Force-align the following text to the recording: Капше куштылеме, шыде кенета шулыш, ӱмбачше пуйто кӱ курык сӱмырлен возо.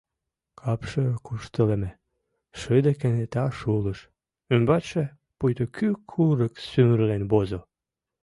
Капше 0.59 1.03
куштылеме, 1.25 1.91
шыде 2.59 2.91
кенета 2.99 3.45
шулыш, 3.59 3.99
ӱмбачше 4.53 5.03
пуйто 5.37 5.65
кӱ 5.75 5.87
курык 6.09 6.53
сӱмырлен 6.67 7.23
возо. 7.31 7.59